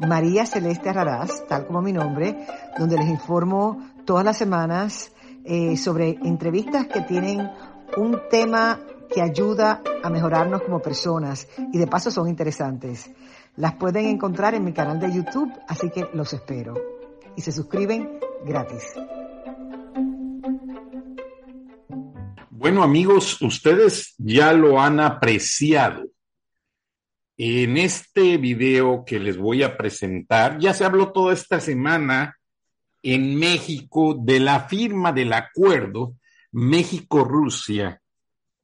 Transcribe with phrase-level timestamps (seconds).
[0.00, 2.46] María Celeste Raraz, tal como mi nombre,
[2.78, 5.12] donde les informo todas las semanas
[5.44, 7.50] eh, sobre entrevistas que tienen
[7.96, 13.10] un tema que ayuda a mejorarnos como personas y de paso son interesantes.
[13.56, 16.74] Las pueden encontrar en mi canal de YouTube, así que los espero.
[17.34, 18.94] Y se suscriben gratis.
[22.50, 26.04] Bueno amigos, ustedes ya lo han apreciado.
[27.40, 32.36] En este video que les voy a presentar, ya se habló toda esta semana
[33.00, 36.16] en México de la firma del acuerdo
[36.50, 38.02] México-Rusia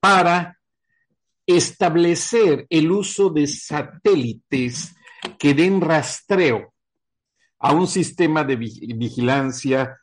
[0.01, 0.59] para
[1.47, 4.93] establecer el uso de satélites
[5.39, 6.75] que den rastreo
[7.61, 10.01] a un sistema de vigilancia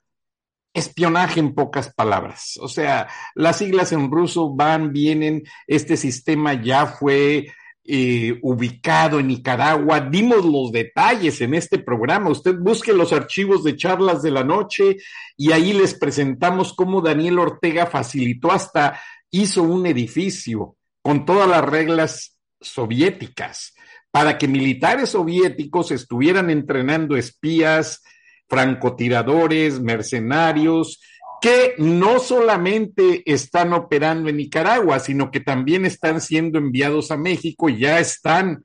[0.73, 2.57] espionaje en pocas palabras.
[2.61, 7.51] O sea, las siglas en ruso van, vienen, este sistema ya fue
[7.83, 9.99] eh, ubicado en Nicaragua.
[10.01, 12.29] Dimos los detalles en este programa.
[12.29, 14.97] Usted busque los archivos de charlas de la noche
[15.35, 18.99] y ahí les presentamos cómo Daniel Ortega facilitó hasta
[19.31, 23.73] hizo un edificio con todas las reglas soviéticas
[24.11, 28.03] para que militares soviéticos estuvieran entrenando espías,
[28.47, 30.99] francotiradores, mercenarios,
[31.41, 37.67] que no solamente están operando en Nicaragua, sino que también están siendo enviados a México
[37.67, 38.63] y ya están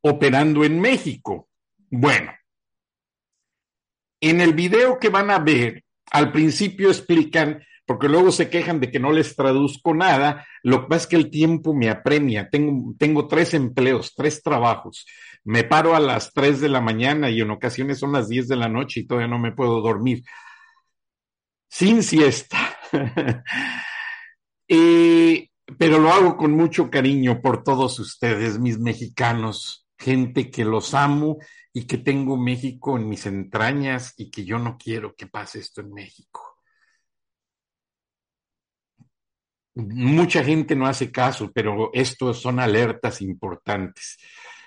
[0.00, 1.48] operando en México.
[1.90, 2.32] Bueno,
[4.20, 8.90] en el video que van a ver, al principio explican, porque luego se quejan de
[8.90, 12.94] que no les traduzco nada, lo que pasa es que el tiempo me apremia, tengo,
[12.98, 15.04] tengo tres empleos, tres trabajos
[15.44, 18.56] me paro a las 3 de la mañana y en ocasiones son las 10 de
[18.56, 20.22] la noche y todavía no me puedo dormir.
[21.72, 22.58] Sin siesta.
[25.78, 31.38] pero lo hago con mucho cariño por todos ustedes, mis mexicanos, gente que los amo
[31.72, 35.80] y que tengo México en mis entrañas y que yo no quiero que pase esto
[35.80, 36.58] en México.
[39.74, 44.18] Mucha gente no hace caso, pero esto son alertas importantes.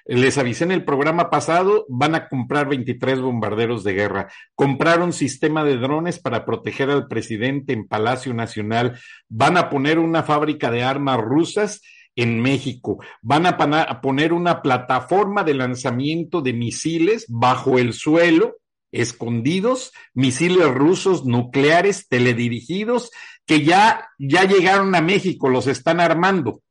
[0.07, 4.27] Les avisé en el programa pasado, van a comprar 23 bombarderos de guerra.
[4.53, 8.99] Compraron sistema de drones para proteger al presidente en Palacio Nacional.
[9.29, 11.81] Van a poner una fábrica de armas rusas
[12.15, 12.99] en México.
[13.23, 13.57] Van a
[14.01, 18.57] poner una plataforma de lanzamiento de misiles bajo el suelo,
[18.91, 23.09] escondidos, misiles rusos nucleares teledirigidos
[23.47, 26.61] que ya, ya llegaron a México, los están armando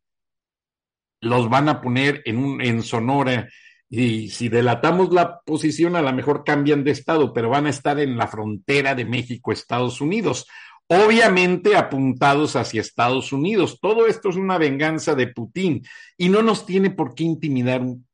[1.25, 3.49] los van a poner en, un, en Sonora
[3.97, 8.01] y si delatamos la posición, a lo mejor cambian de estado, pero van a estar
[8.01, 10.49] en la frontera de México-Estados Unidos,
[10.89, 13.79] obviamente apuntados hacia Estados Unidos.
[13.81, 15.87] Todo esto es una venganza de Putin
[16.17, 18.07] y no nos tiene por qué intimidar un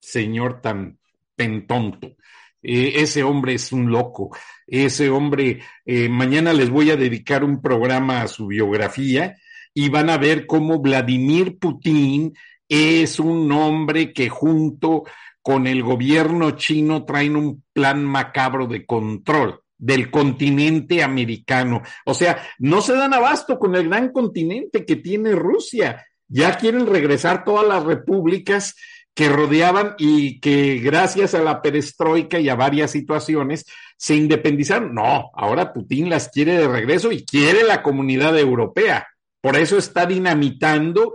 [0.00, 0.98] señor tan
[1.36, 2.16] pentonto.
[2.62, 4.36] Eh, ese hombre es un loco.
[4.66, 9.36] Ese hombre, eh, mañana les voy a dedicar un programa a su biografía
[9.72, 12.34] y van a ver cómo Vladimir Putin
[12.70, 15.04] es un hombre que junto
[15.42, 21.82] con el gobierno chino traen un plan macabro de control del continente americano.
[22.04, 26.06] O sea, no se dan abasto con el gran continente que tiene Rusia.
[26.28, 28.76] Ya quieren regresar todas las repúblicas
[29.14, 33.66] que rodeaban y que gracias a la perestroika y a varias situaciones
[33.96, 34.94] se independizaron.
[34.94, 39.08] No, ahora Putin las quiere de regreso y quiere la comunidad europea.
[39.40, 41.14] Por eso está dinamitando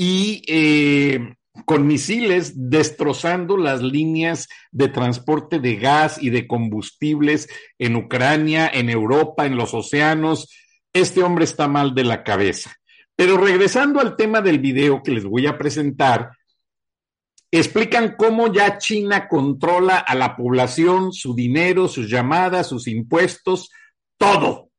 [0.00, 1.34] y eh,
[1.66, 7.48] con misiles destrozando las líneas de transporte de gas y de combustibles
[7.78, 10.54] en Ucrania, en Europa, en los océanos.
[10.92, 12.76] Este hombre está mal de la cabeza.
[13.16, 16.30] Pero regresando al tema del video que les voy a presentar,
[17.50, 23.70] explican cómo ya China controla a la población, su dinero, sus llamadas, sus impuestos,
[24.16, 24.70] todo.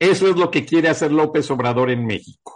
[0.00, 2.55] Eso es lo que quiere hacer López Obrador en México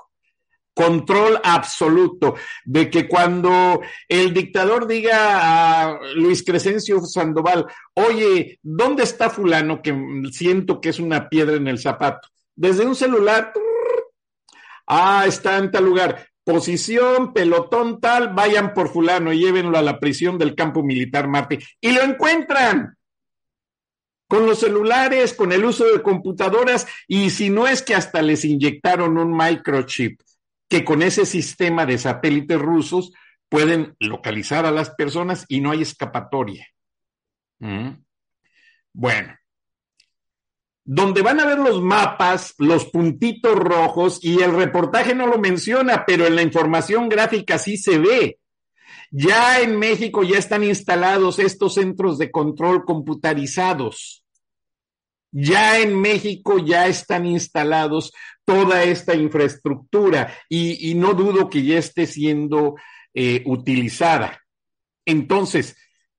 [0.81, 9.29] control absoluto de que cuando el dictador diga a Luis Crescencio Sandoval, oye, ¿dónde está
[9.29, 9.95] fulano que
[10.33, 12.29] siento que es una piedra en el zapato?
[12.57, 13.53] Desde un celular,
[14.87, 20.01] ah, está en tal lugar, posición, pelotón tal, vayan por fulano y llévenlo a la
[20.01, 22.97] prisión del campo militar Marte y lo encuentran.
[24.29, 28.45] con los celulares, con el uso de computadoras y si no es que hasta les
[28.45, 30.21] inyectaron un microchip
[30.71, 33.13] que con ese sistema de satélites rusos
[33.49, 36.69] pueden localizar a las personas y no hay escapatoria.
[37.59, 37.91] ¿Mm?
[38.93, 39.35] Bueno,
[40.85, 46.05] donde van a ver los mapas, los puntitos rojos, y el reportaje no lo menciona,
[46.07, 48.39] pero en la información gráfica sí se ve.
[49.11, 54.25] Ya en México ya están instalados estos centros de control computarizados.
[55.33, 58.13] Ya en México ya están instalados
[58.45, 62.75] toda esta infraestructura y, no dudo que ya esté siendo
[63.15, 64.41] eh, utilizada.
[65.05, 65.77] Entonces,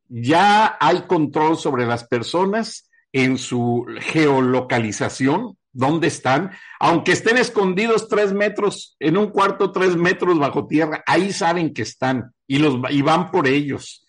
[0.08, 8.34] ya hay control sobre las personas en su geolocalización, dónde están, aunque estén escondidos tres
[8.34, 13.02] metros, en un cuarto tres metros bajo tierra, ahí saben que están y, los, y
[13.02, 14.01] van por ellos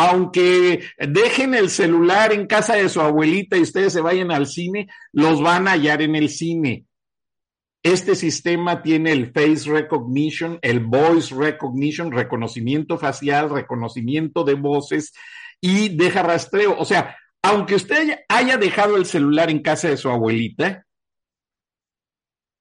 [0.00, 4.86] aunque dejen el celular en casa de su abuelita y ustedes se vayan al cine,
[5.10, 6.86] los van a hallar en el cine.
[7.82, 15.12] Este sistema tiene el face recognition, el voice recognition, reconocimiento facial, reconocimiento de voces
[15.60, 16.78] y deja rastreo.
[16.78, 20.86] O sea, aunque usted haya dejado el celular en casa de su abuelita,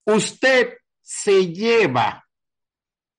[0.05, 0.73] usted
[1.03, 2.25] se lleva,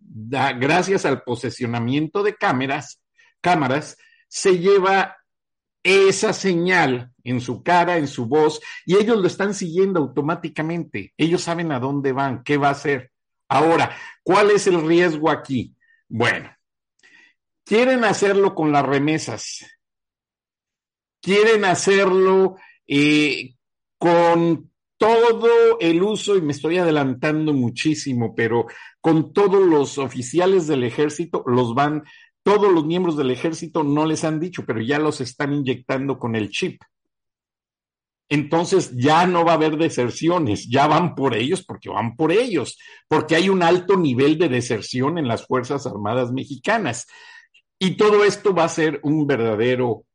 [0.01, 3.01] gracias al posesionamiento de cámaras,
[3.41, 3.97] cámaras,
[4.29, 5.17] se lleva
[5.83, 11.13] esa señal en su cara, en su voz, y ellos lo están siguiendo automáticamente.
[11.17, 13.11] Ellos saben a dónde van, qué va a hacer.
[13.49, 15.75] Ahora, ¿cuál es el riesgo aquí?
[16.09, 16.51] Bueno,
[17.65, 19.65] quieren hacerlo con las remesas,
[21.21, 23.55] quieren hacerlo eh,
[23.99, 28.67] con todo el uso, y me estoy adelantando muchísimo, pero
[29.01, 32.05] con todos los oficiales del ejército los van
[32.49, 36.35] todos los miembros del ejército no les han dicho, pero ya los están inyectando con
[36.35, 36.81] el chip.
[38.27, 42.79] Entonces ya no va a haber deserciones, ya van por ellos porque van por ellos,
[43.07, 47.07] porque hay un alto nivel de deserción en las Fuerzas Armadas mexicanas.
[47.79, 50.07] Y todo esto va a ser un verdadero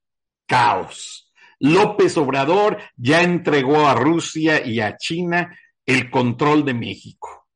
[0.48, 1.32] caos.
[1.60, 5.56] López Obrador ya entregó a Rusia y a China
[5.86, 7.48] el control de México.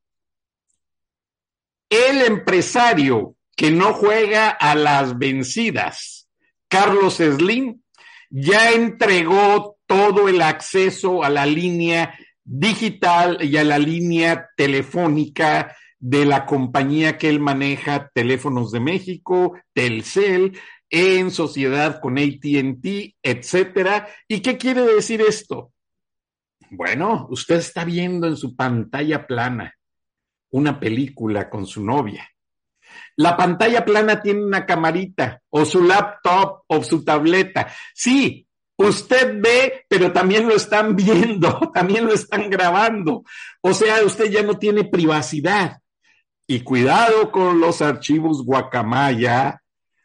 [1.90, 6.30] El empresario que no juega a las vencidas.
[6.70, 7.82] Carlos Slim
[8.30, 12.14] ya entregó todo el acceso a la línea
[12.44, 19.60] digital y a la línea telefónica de la compañía que él maneja, Teléfonos de México,
[19.74, 20.60] Telcel,
[20.92, 24.08] en sociedad con ATT, etcétera.
[24.28, 25.74] ¿Y qué quiere decir esto?
[26.70, 29.74] Bueno, usted está viendo en su pantalla plana
[30.52, 32.30] una película con su novia
[33.16, 37.68] la pantalla plana tiene una camarita o su laptop o su tableta.
[37.94, 38.48] Sí,
[38.78, 43.24] usted ve, pero también lo están viendo, también lo están grabando.
[43.62, 45.80] O sea, usted ya no tiene privacidad.
[46.48, 49.62] Y cuidado con los archivos Guacamaya,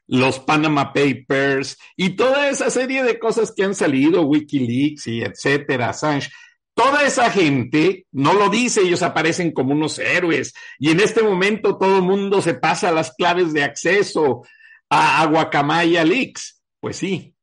[0.08, 5.90] los Panama Papers y toda esa serie de cosas que han salido, Wikileaks y etcétera,
[5.90, 6.30] Assange.
[6.74, 11.76] Toda esa gente no lo dice, ellos aparecen como unos héroes y en este momento
[11.76, 14.42] todo el mundo se pasa las claves de acceso
[14.88, 16.62] a, Guacamaya Leaks.
[16.80, 17.34] Pues sí,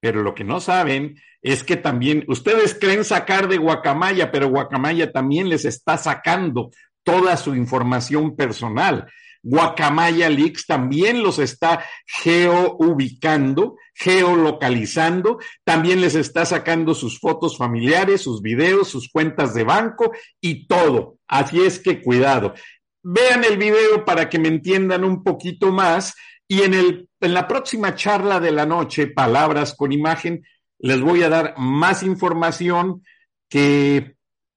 [0.00, 5.10] pero lo que no saben es que también ustedes creen sacar de Guacamaya, pero Guacamaya
[5.12, 6.70] también les está sacando
[7.02, 9.10] toda su información personal.
[9.48, 18.42] Guacamaya Leaks también los está geoubicando, geolocalizando, también les está sacando sus fotos familiares, sus
[18.42, 21.16] videos, sus cuentas de banco y todo.
[21.26, 22.52] Así es que cuidado.
[23.02, 26.14] Vean el video para que me entiendan un poquito más
[26.46, 30.44] y en, el, en la próxima charla de la noche, Palabras con Imagen,
[30.78, 33.02] les voy a dar más información
[33.48, 34.14] que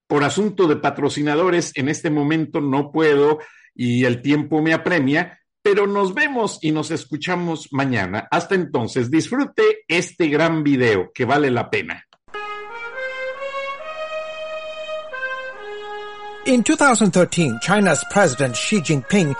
[0.08, 3.40] por asunto de patrocinadores en este momento no puedo
[3.82, 8.28] y el tiempo me apremia, pero nos vemos y nos escuchamos mañana.
[8.30, 12.06] Hasta entonces, disfrute este gran video que vale la pena.
[16.46, 19.36] In 2013, China's President Xi Jinping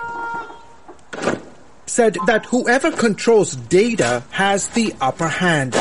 [1.86, 5.76] said that whoever controls data has the upper hand.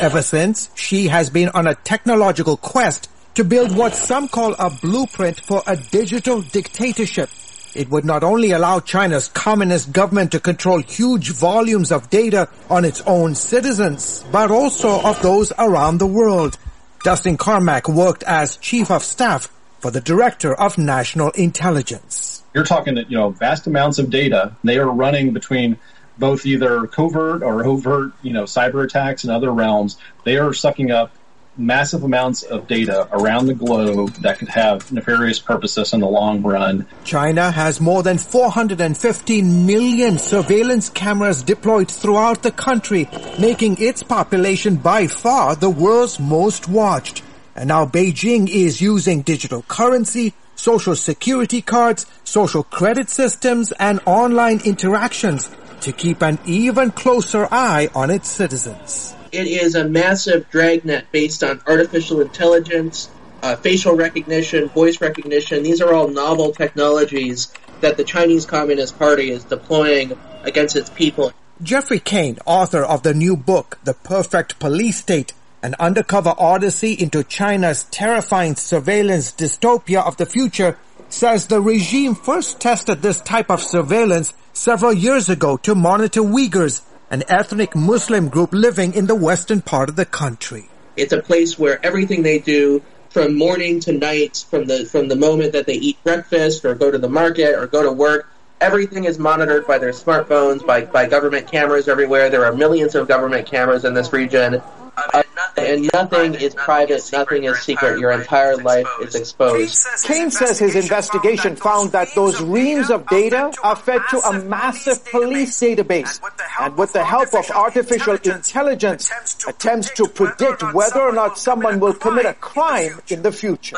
[0.00, 4.70] Ever since, she has been on a technological quest to build what some call a
[4.70, 7.28] blueprint for a digital dictatorship.
[7.76, 12.86] It would not only allow China's communist government to control huge volumes of data on
[12.86, 16.56] its own citizens, but also of those around the world.
[17.02, 22.42] Dustin Carmack worked as chief of staff for the director of national intelligence.
[22.54, 24.56] You're talking, that you know, vast amounts of data.
[24.64, 25.78] They are running between
[26.16, 29.98] both either covert or overt, you know, cyber attacks and other realms.
[30.24, 31.12] They are sucking up
[31.58, 36.42] massive amounts of data around the globe that could have nefarious purposes in the long
[36.42, 36.86] run.
[37.04, 43.08] China has more than 415 million surveillance cameras deployed throughout the country,
[43.38, 47.22] making its population by far the world's most watched.
[47.54, 54.60] And now Beijing is using digital currency, social security cards, social credit systems, and online
[54.64, 55.48] interactions
[55.80, 59.14] to keep an even closer eye on its citizens.
[59.36, 63.10] It is a massive dragnet based on artificial intelligence,
[63.42, 65.62] uh, facial recognition, voice recognition.
[65.62, 67.52] These are all novel technologies
[67.82, 71.34] that the Chinese Communist Party is deploying against its people.
[71.62, 77.22] Jeffrey Kane, author of the new book, The Perfect Police State, an undercover odyssey into
[77.22, 80.78] China's terrifying surveillance dystopia of the future,
[81.10, 86.80] says the regime first tested this type of surveillance several years ago to monitor Uyghurs,
[87.10, 90.68] an ethnic Muslim group living in the western part of the country.
[90.96, 95.16] It's a place where everything they do from morning to night, from the from the
[95.16, 98.28] moment that they eat breakfast or go to the market or go to work,
[98.60, 102.30] everything is monitored by their smartphones, by, by government cameras everywhere.
[102.30, 104.62] There are millions of government cameras in this region.
[104.96, 105.22] Uh,
[105.56, 107.98] and nothing is private, nothing is secret.
[107.98, 109.86] Your entire life is exposed.
[110.04, 115.04] Kane says his investigation found that those reams of data are fed to a massive
[115.06, 116.20] police database.
[116.60, 119.10] And with the help of artificial intelligence,
[119.46, 123.76] attempts to predict whether or not someone will commit a crime in the future.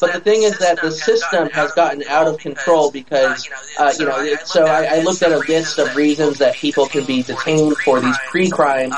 [0.00, 4.06] But the thing is that the system has gotten out of control because, uh, you
[4.06, 7.76] know, so I, I looked at a list of reasons that people can be detained
[7.78, 8.94] for these pre-crimes,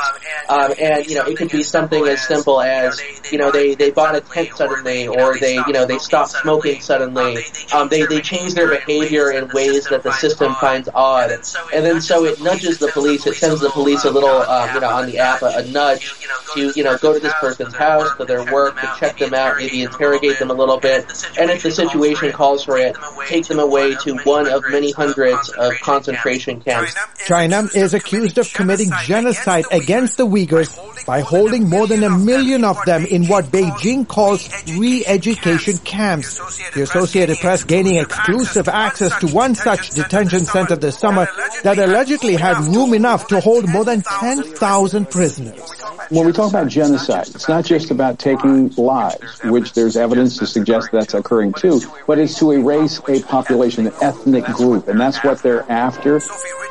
[0.49, 3.00] um, and, you know, it could be something as simple as,
[3.31, 6.81] you know, they, they bought a tent suddenly, or they, you know, they stopped smoking
[6.81, 7.45] suddenly.
[7.75, 11.31] Um, they, they change their behavior in ways that the system finds odd.
[11.73, 14.81] And then so it nudges the police, it sends the police a little, um, you
[14.81, 16.15] know, on the app, a, a nudge
[16.55, 19.57] to, you know, go to this person's house, to their work, to check them out,
[19.57, 21.05] maybe interrogate them a little bit.
[21.39, 22.97] And if the situation calls for it,
[23.27, 26.95] take them away to one of many hundreds of concentration camps.
[27.27, 32.64] China is accused of committing genocide against the Uyghurs by holding more than a million
[32.64, 36.38] of them in what Beijing calls re-education camps.
[36.75, 41.28] The Associated Press gaining exclusive access to one such detention center this summer
[41.62, 45.79] that allegedly had room enough to hold more than 10,000 prisoners.
[46.11, 50.47] When we talk about genocide, it's not just about taking lives, which there's evidence to
[50.47, 55.23] suggest that's occurring too, but it's to erase a population, an ethnic group, and that's
[55.23, 56.19] what they're after.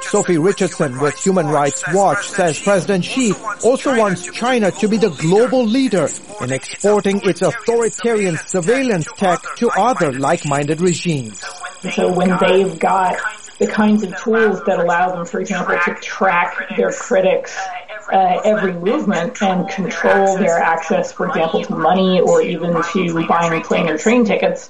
[0.01, 3.31] Sophie Richardson with Human Rights Watch says President Xi
[3.63, 6.10] also wants China to be the global leader
[6.41, 11.41] in exporting its authoritarian surveillance tech to other like-minded regimes.
[11.96, 13.17] So when they've got
[13.59, 17.57] the kinds of tools that allow them, for example, to track their critics
[18.11, 23.61] uh, every movement and control their access, for example, to money or even to buying
[23.61, 24.69] plane or train tickets.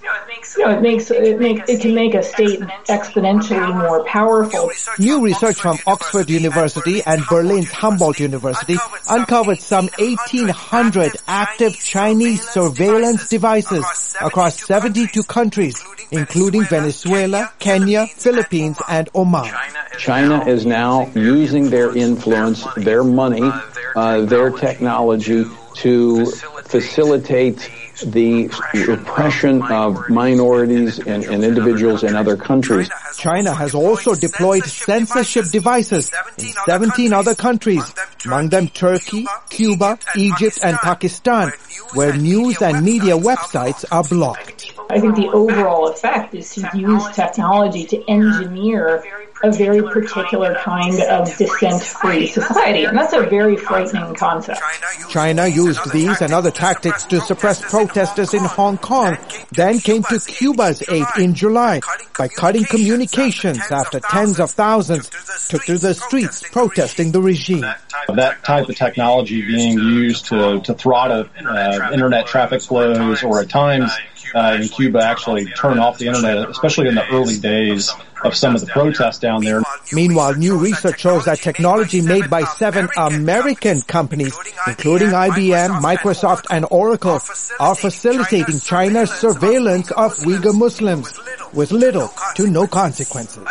[0.58, 4.72] You know, it makes it make it can make a state exponentially more powerful.
[4.98, 8.77] New research from Oxford University and Berlin's Humboldt University
[9.10, 15.81] uncovered some 1,800 active Chinese surveillance devices across 72 countries,
[16.12, 19.54] including Venezuela, Kenya, Philippines, and Oman.
[19.98, 23.54] China is now using their influence, their money,
[23.96, 26.32] uh, their technology to
[26.64, 27.70] facilitate
[28.01, 28.50] the
[28.88, 32.89] repression of minorities and, and, individuals in other countries.
[33.18, 37.94] China has also deployed censorship devices in 17 other countries,
[38.25, 41.51] among them Turkey, Cuba, Egypt, and Pakistan,
[41.94, 44.74] where news and media websites are blocked.
[44.89, 49.03] I think the overall effect is to use technology to engineer
[49.43, 54.60] a very particular kind of dissent-free society, and that's a very frightening concept.
[55.10, 59.17] China used these and other tactics to suppress protesters in Hong Kong,
[59.51, 61.79] then came to Cuba's aid in July
[62.17, 65.10] by cutting communications after tens of thousands
[65.48, 67.65] took to the streets protesting the regime.
[68.10, 73.50] That type of technology being used to, to throttle uh, internet traffic flows or at
[73.50, 73.91] times
[74.34, 77.92] uh, in Cuba actually turn off the internet, especially in the early days
[78.24, 79.62] of some of the protests down there.
[79.94, 86.66] Meanwhile, new research shows that technology made by seven American companies, including IBM, Microsoft, and
[86.70, 87.20] Oracle,
[87.60, 91.14] are facilitating China's surveillance of Uyghur Muslims.
[91.53, 93.44] With little to no consequences.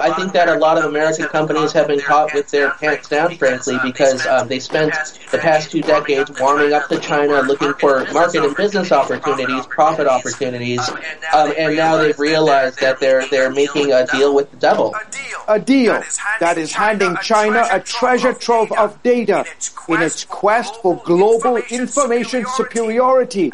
[0.00, 3.36] I think that a lot of American companies have been caught with their pants down,
[3.36, 4.92] frankly, because um, they spent
[5.30, 10.06] the past two decades warming up to China, looking for market and business opportunities, profit
[10.06, 10.80] opportunities,
[11.34, 14.94] um, and now they've realized that they're they're making a deal with the devil.
[15.48, 16.02] A deal
[16.40, 19.44] that is handing China a treasure trove of data
[19.88, 23.52] in its quest for global information superiority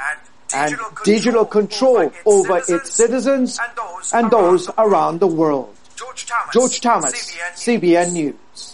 [0.54, 3.58] and digital control over its citizens
[4.12, 5.74] and those around the world.
[6.52, 8.73] George Thomas, CBN News.